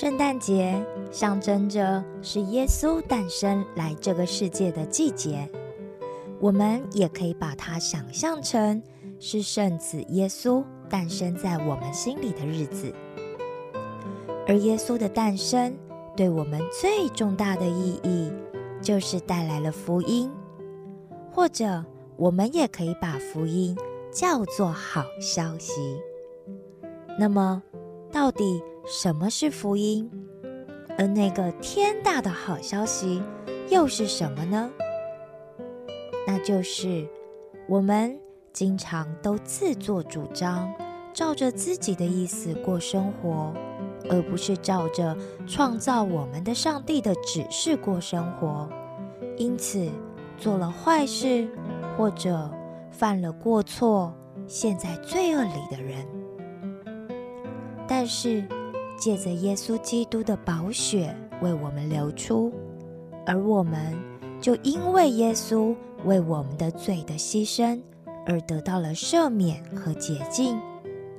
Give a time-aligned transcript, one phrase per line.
[0.00, 0.80] 圣诞节
[1.10, 5.50] 象征着是耶稣诞生来这个世界的季节，
[6.38, 8.80] 我们也可以把它想象成
[9.18, 12.94] 是圣子耶稣诞生在我们心里的日子。
[14.46, 15.76] 而耶稣的诞生
[16.16, 18.30] 对我们最重大的意义，
[18.80, 20.30] 就是带来了福音，
[21.32, 23.76] 或者我们也可以把福音
[24.12, 26.00] 叫做好消息。
[27.18, 27.60] 那么，
[28.12, 28.62] 到底？
[28.90, 30.10] 什么是福音？
[30.96, 33.22] 而那个天大的好消息
[33.68, 34.70] 又是什么呢？
[36.26, 37.06] 那就是
[37.68, 38.18] 我们
[38.50, 40.72] 经常都自作主张，
[41.12, 43.52] 照着自己的意思过生活，
[44.08, 45.14] 而不是照着
[45.46, 48.66] 创造我们的上帝的指示过生活。
[49.36, 49.86] 因此，
[50.38, 51.46] 做了坏事
[51.94, 52.50] 或者
[52.90, 56.06] 犯了过错，陷在罪恶里的人。
[57.86, 58.42] 但是。
[58.98, 62.52] 借着耶稣基督的宝血为我们流出，
[63.24, 63.96] 而我们
[64.40, 65.74] 就因为耶稣
[66.04, 67.80] 为我们的罪的牺牲
[68.26, 70.60] 而得到了赦免和洁净，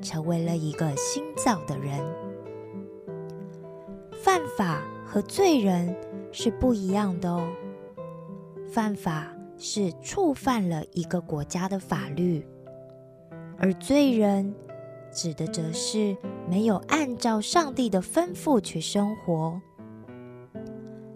[0.01, 1.99] 成为了一个新造的人。
[4.11, 5.95] 犯法和罪人
[6.31, 7.49] 是不一样的哦。
[8.67, 12.45] 犯法是触犯了一个国家的法律，
[13.57, 14.53] 而罪人。
[15.11, 16.15] 指的则是
[16.49, 19.61] 没有按照上帝的吩咐去生活。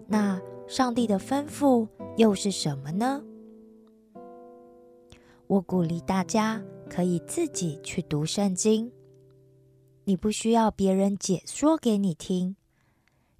[0.06, 3.22] 那上帝的吩咐又是什么呢？
[5.46, 8.90] 我鼓励大家可以自己去读圣经，
[10.04, 12.56] 你不需要别人解说给你听，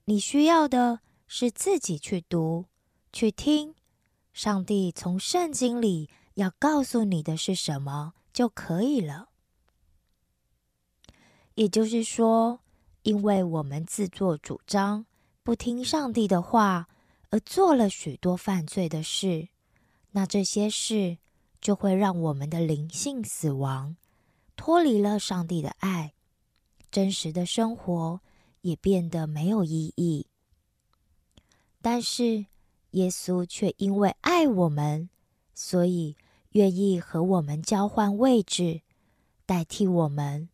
[0.04, 2.66] 你需要的是自己去读、
[3.12, 3.74] 去听，
[4.32, 9.28] 上帝从圣经里要告诉你的是什么就可以了。
[11.54, 12.60] 也就是说，
[13.02, 15.06] 因为我们自作主张，
[15.42, 16.88] 不听上帝的话，
[17.30, 19.48] 而做了许多犯罪的事，
[20.10, 21.18] 那这些事
[21.60, 23.96] 就会让我们的灵性死亡，
[24.56, 26.14] 脱离了上帝的爱，
[26.90, 28.20] 真实的生活
[28.62, 30.26] 也变得没有意义。
[31.80, 32.46] 但是
[32.92, 35.08] 耶稣却因为爱我们，
[35.54, 36.16] 所以
[36.50, 38.80] 愿意和我们交换位置，
[39.46, 40.48] 代替我们。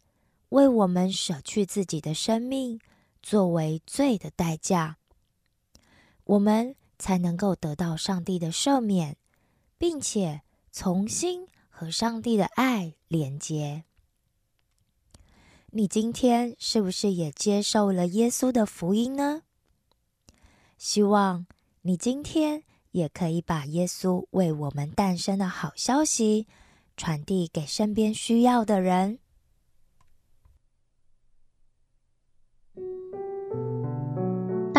[0.51, 2.79] 为我们舍去自己的生命，
[3.23, 4.99] 作为罪的代价，
[6.25, 9.17] 我们才能够得到上帝的赦免，
[9.79, 13.85] 并且重新和上帝的爱连接。
[15.71, 19.43] 你今天是不是也接受了耶稣的福音呢？
[20.77, 21.47] 希望
[21.83, 26.49] 你今天也可以把耶稣为我们诞生的好消息
[26.97, 29.20] 传递给身边需要的人。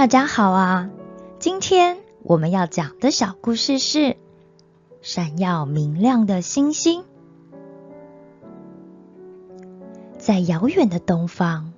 [0.02, 0.90] 大家好啊！
[1.38, 4.18] 今天我们要讲的小故事是
[5.04, 7.04] 闪耀明亮的星星。
[10.18, 11.74] 在遥远的东方，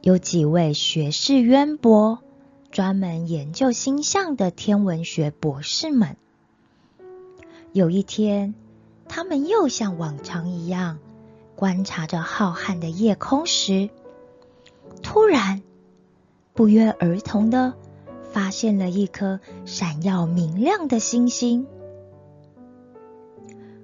[0.00, 2.20] 有几位学识渊博、
[2.70, 6.16] 专门研究星象的天文学博士们。
[7.74, 8.54] 有一天，
[9.08, 10.98] 他们又像往常一样
[11.54, 13.90] 观察着浩瀚的夜空时，
[15.02, 15.60] 突然。
[16.52, 17.74] 不约而同的
[18.32, 21.66] 发现了一颗闪耀明亮的星星。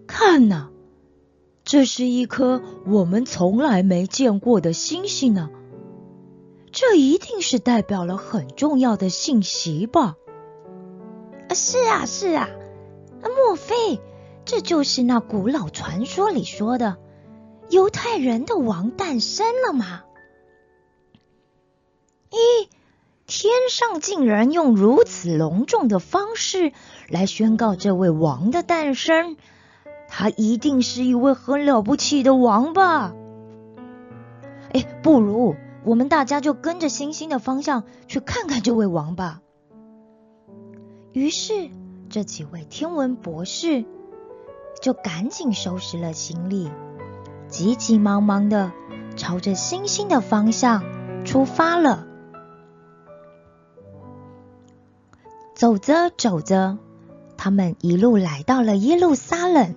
[0.06, 0.68] 看呐，
[1.64, 5.50] 这是一颗我们从来没见过的星星呢。
[6.70, 10.16] 这一定是代表了很重要的信息吧？
[11.48, 12.48] 啊，是啊，是啊
[13.22, 13.28] 啊。
[13.28, 14.00] 莫非
[14.44, 16.98] 这就是那古老传说里说的
[17.70, 20.02] 犹太人的王诞生了吗？
[22.36, 22.68] 咦，
[23.26, 26.72] 天上竟然用如此隆重的方式
[27.08, 29.38] 来宣告这位王的诞生，
[30.08, 33.14] 他一定是一位很了不起的王吧？
[34.74, 39.40] 哎，不如我们大家就跟着星星的方向去看看这位王吧。
[41.12, 41.70] 于是，
[42.10, 43.86] 这几位天文博士
[44.82, 46.70] 就赶紧收拾了行李，
[47.48, 48.72] 急急忙忙的
[49.16, 50.84] 朝着星星的方向
[51.24, 52.05] 出发了。
[55.56, 56.76] 走着走着，
[57.38, 59.74] 他们一路来到了耶路撒冷，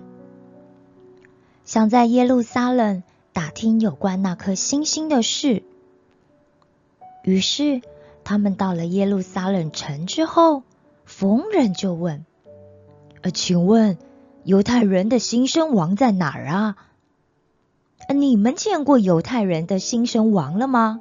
[1.64, 5.62] 想在耶路撒冷打听有关那颗星星的事。
[7.24, 7.80] 于是，
[8.24, 10.64] 他们到了耶路撒冷城之后，
[11.06, 12.26] 逢人就问
[13.22, 13.96] ：“呃，请问
[14.44, 16.76] 犹太人的新生王在哪儿啊？
[18.14, 21.00] 你们见过犹太人的新生王了吗？”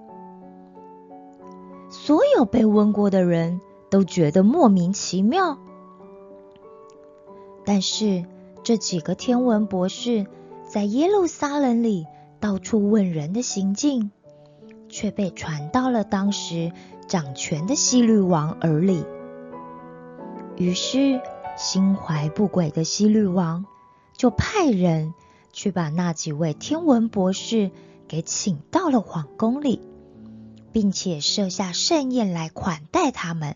[1.92, 5.58] 所有被问过的人都觉得莫名其妙。
[7.66, 8.26] 但是
[8.64, 10.26] 这几个天文博士
[10.68, 12.06] 在耶路撒冷里
[12.40, 14.12] 到处问人的行径，
[14.88, 16.72] 却被传到了当时
[17.08, 19.04] 掌权的希律王耳里。
[20.58, 21.22] 于是，
[21.58, 23.66] 心怀不轨的希律王
[24.16, 25.14] 就派人
[25.52, 27.72] 去把那几位天文博士
[28.08, 29.82] 给请到了皇宫里。
[30.72, 33.56] 并且设下盛宴来款待他们，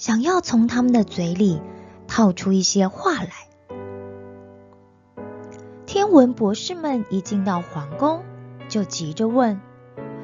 [0.00, 1.60] 想要从他们的嘴里
[2.08, 3.28] 套出一些话来。
[5.84, 8.22] 天文博士们一进到皇宫，
[8.70, 9.60] 就急着问：“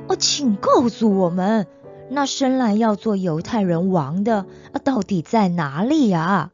[0.09, 1.67] 哦，请告诉我们，
[2.09, 4.47] 那生来要做犹太人王的，
[4.83, 6.53] 到底在哪里呀？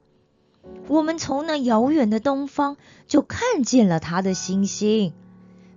[0.89, 2.77] 我们从那遥远的东方
[3.07, 5.15] 就看见了他的星星，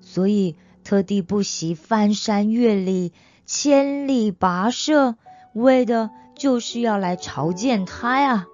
[0.01, 0.56] 所以。”
[0.86, 3.12] 特地不惜翻山越岭、
[3.47, 5.15] 千里跋涉，
[5.53, 8.48] 为的就是要来朝见他呀。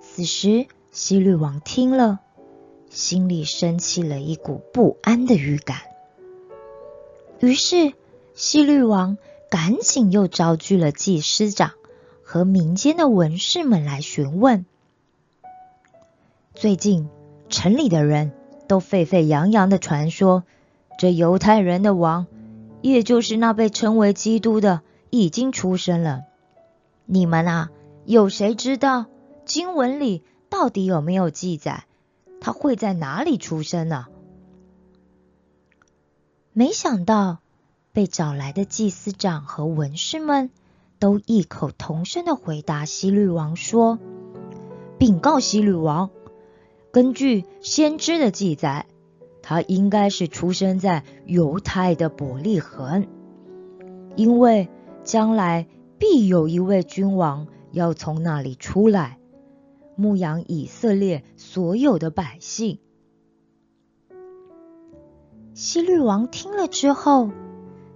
[0.00, 2.20] 此时，西律王听了，
[2.90, 5.78] 心里升起了一股不安的预感。
[7.40, 7.92] 于是，
[8.34, 9.18] 西律王
[9.50, 11.72] 赶紧又召集了祭司长
[12.22, 14.66] 和民间的文士们来询问，
[16.54, 17.08] 最近
[17.48, 18.32] 城里的人。
[18.68, 20.44] 都沸沸扬扬的传说，
[20.98, 22.26] 这犹太人的王，
[22.80, 24.80] 也就是那被称为基督的，
[25.12, 26.22] 已经出生了。
[27.04, 27.70] 你们啊，
[28.06, 29.04] 有谁知道
[29.44, 31.84] 经文里到底有没有记载，
[32.40, 34.06] 他会在哪里出生呢？
[36.54, 37.40] 没想到
[37.92, 40.48] 被找来的祭司长和文士们
[40.98, 43.98] 都异口同声的回答希律王说
[44.98, 46.08] ：“禀告希律王。”
[46.90, 48.86] 根据先知的记载，
[49.42, 53.06] 他应该是出生在犹太的伯利恒，
[54.16, 54.70] 因为
[55.04, 55.66] 将来
[55.98, 59.18] 必有一位君王要从那里出来，
[59.96, 62.78] 牧养以色列所有的百姓。
[65.54, 67.30] 希律王听了之后，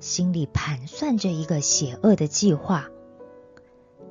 [0.00, 2.88] 心里盘算着一个邪恶的计划，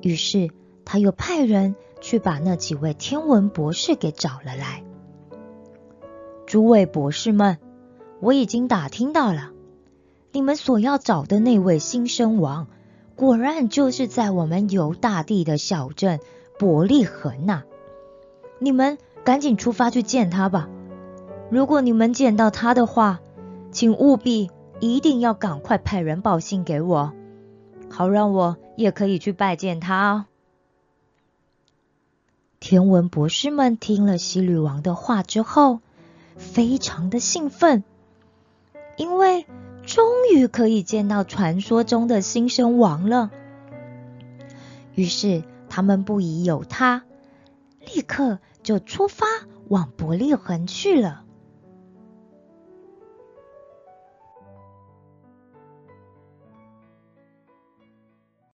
[0.00, 0.50] 于是
[0.84, 1.74] 他又派人。
[1.98, 4.84] 去把那几位天文博士给找了来。
[6.46, 7.58] 诸位博士们，
[8.20, 9.50] 我已经打听到了，
[10.30, 12.68] 你们所要找的那位新生王，
[13.16, 16.20] 果然就是在我们犹大地的小镇
[16.58, 17.64] 伯利恒呐。
[18.58, 20.68] 你们赶紧出发去见他吧。
[21.50, 23.20] 如果你们见到他的话，
[23.72, 27.12] 请务必一定要赶快派人报信给我，
[27.88, 30.24] 好让我也可以去拜见他哦。
[32.60, 35.80] 天文博士们听了希律王的话之后，
[36.36, 37.84] 非常的兴奋，
[38.96, 39.46] 因为
[39.86, 40.04] 终
[40.34, 43.30] 于可以见到传说中的新生王了。
[44.94, 47.04] 于是他们不疑有他，
[47.80, 49.26] 立刻就出发
[49.68, 51.25] 往伯利恒去了。